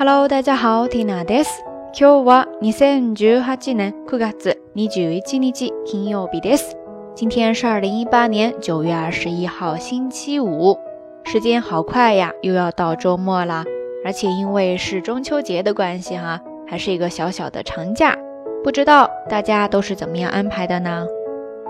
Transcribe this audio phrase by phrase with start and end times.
[0.00, 1.48] Hello，大家好，Tina です。
[1.92, 6.74] 今日は二千十八年九月二十一日金曜日です。
[7.16, 10.78] 今天是二零一八年九月二十一号星期五。
[11.24, 13.64] 时间好快呀，又要到周末了。
[14.04, 18.16] 而且因为是中秋节的关系哈，还是一个小小的长假。
[18.62, 21.04] 不知道大家都是怎么样安排的呢？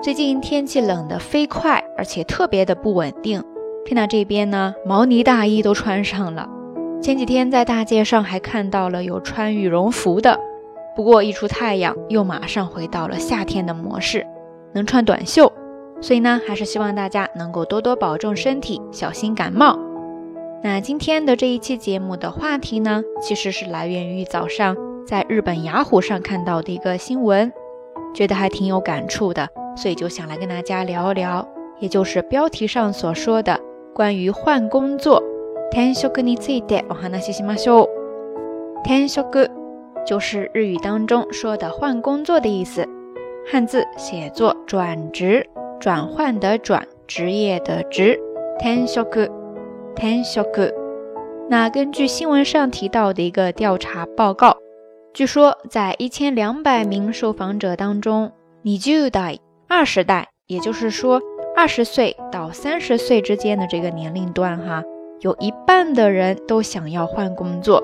[0.02, 3.42] 最近天气冷得飞快，而且特别的不稳定。
[3.86, 6.46] Tina 这边呢，毛呢大衣都穿上了。
[7.00, 10.38] 前几天在大街上还看到了有穿羽绒服的，
[10.96, 14.26] 不过一出太阳又马上回到了夏天的模式，
[14.74, 15.50] 能穿短袖，
[16.00, 19.78] 所以呢还是希望大家能够多多保重身体，小心感冒。
[20.62, 27.52] 那今天的这一期节目的话题呢，其实是来源于早上在日本雅虎上看到的一个新闻，
[28.12, 31.46] 觉得还挺有感触的，所以就想来跟大家聊一聊，
[31.78, 33.60] 也就是标题上所说的
[33.94, 35.22] 关于换工作。
[35.70, 37.88] 転職についてお話ししましょう。
[38.84, 39.50] 転職
[40.06, 42.88] 就是日语当中说的换工作的意思，
[43.50, 45.46] 汉字写作转职，
[45.78, 48.18] 转换的转，职业的职。
[48.58, 49.28] 転職、
[49.94, 50.72] 転職。
[51.50, 54.56] 那根据新闻上提到的一个调查报告，
[55.14, 61.20] 据说在一千两百名受访者当中，你就代二十代，也就是说
[61.54, 64.82] 二十岁到三十岁之间的这个年龄段，哈。
[65.22, 67.82] 有一半的人都想要换工作。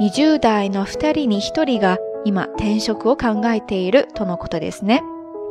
[0.00, 5.00] 20代の二人に一人が今転職を考えているとのことですね。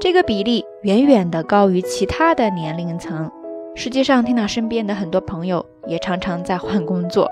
[0.01, 3.31] 这个比例远远的高于其他的年龄层。
[3.75, 7.29] 实际上，听到身边的很多朋友也常常在换工作。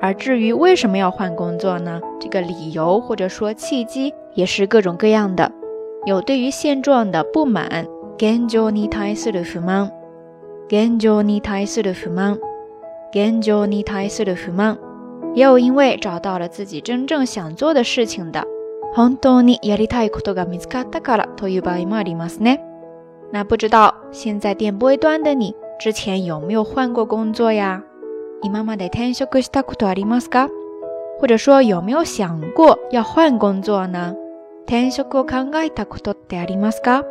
[0.00, 2.00] 而至于为什么要换工作呢？
[2.20, 5.50] 这个理由或者说契机也是各种各样的，
[6.06, 7.86] 有对于现状的不满。
[8.18, 9.90] 現状に対する不満。
[10.68, 12.38] 現状に対する不満。
[13.14, 14.78] 現状に対する不満。
[15.34, 18.42] 也有因为找到了自己真正想做的事情的。
[18.94, 22.60] 本当にやりたいことが見つかったからという場合もありますね。
[23.30, 27.82] 那不知道现在电波端的你，之前有没有换过工作呀？
[28.42, 30.48] 今まで転職したことありますか？
[31.18, 34.14] 或者说有没有想过要换工作呢？
[34.66, 37.04] 転職を考えたことってありますか？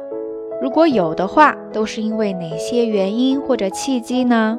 [0.62, 4.58] 如果有的话，都是因为哪些原因或者契机呢？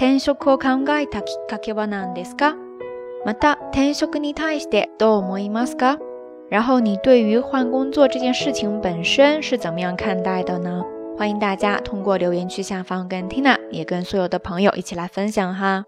[0.00, 0.68] 転職を考
[0.98, 2.54] えたきっかけはなんですか？
[3.26, 5.98] また転職に対してどう思いますか？
[6.50, 10.82] 然后你对于换工作这件事情本身是怎么样看待的呢？
[11.18, 15.84] 欢迎大家通过留言区下方跟 Tina 也跟所有的朋友一起来分享哈。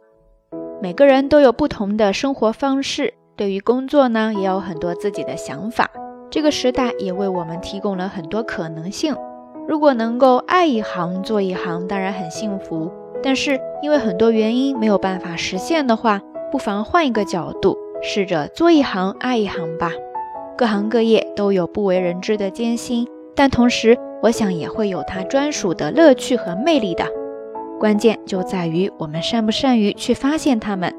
[0.82, 5.88] 每个人都有不同的生活方式，对于工作呢也有很多自己的想法。
[6.30, 9.16] 这个时代也为我们提供了很多可能性。
[9.66, 12.92] 如果能够爱一行做一行，当然很幸福。
[13.22, 19.90] 但是因为很多原因没有办法实现的话，不妨换一个角度，试着做一行爱一行吧。
[20.58, 27.04] 各行各业都有不为人知的艰辛，但同时我想也会有它专属的乐趣和魅力的。
[27.78, 30.92] 关键就在于我们善不善于去发现它们。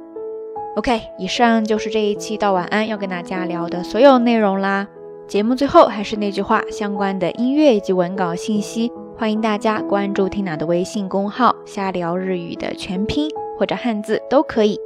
[0.76, 4.88] OK，以上就是这一期到晚安要跟大家聊的所有内容啦。
[5.28, 8.92] 节目最后还是那句话，相关的音乐以及文稿信息。
[9.24, 14.78] 欢迎大家关注 Tina 的微信公号“瞎聊日语”的全拼或者汉字都可以。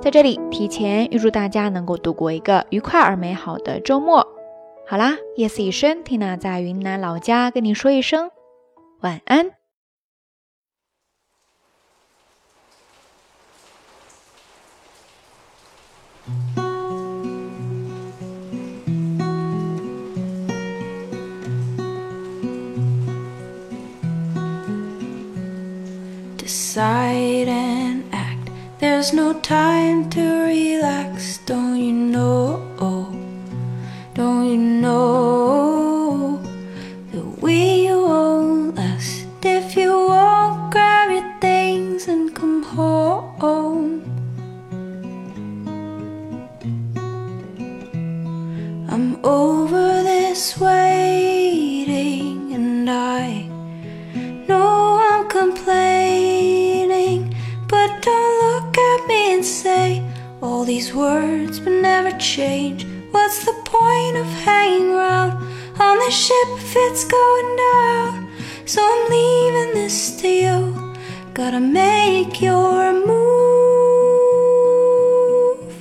[0.00, 4.26] 在这里提前预祝大家能够度过一个愉快而美好的周末。
[4.88, 8.30] 好啦，夜色已深，Tina 在云南老家跟你说一声
[9.02, 9.50] 晚安。
[26.74, 28.50] decide and act.
[28.80, 30.20] There's no time to
[30.54, 31.38] relax.
[31.46, 31.63] Don't
[66.22, 68.28] ship if it's going down.
[68.66, 70.74] So I'm leaving this to you.
[71.34, 75.74] Gotta make your move.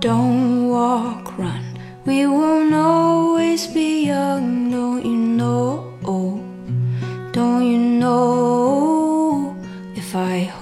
[0.00, 1.64] Don't walk, run.
[2.06, 4.65] We won't always be young.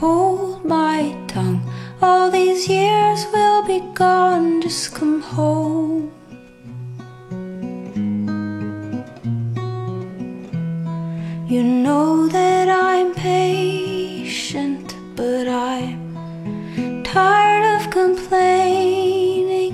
[0.05, 1.01] hold my
[1.35, 1.61] tongue.
[2.03, 6.03] All these years will be gone, just come home.
[11.55, 14.87] You know that I'm patient,
[15.21, 15.99] but I'm
[17.19, 19.73] tired of complaining.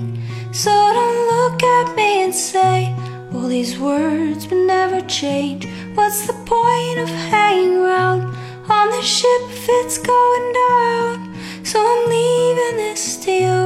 [0.63, 2.95] So don't look at me and say,
[3.33, 5.67] all these words will never change.
[5.97, 8.21] What's the point of hanging around?
[8.79, 11.13] on the ship if it's going down.
[11.65, 13.59] So I'm leaving this to you.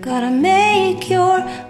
[0.00, 1.67] Gotta make your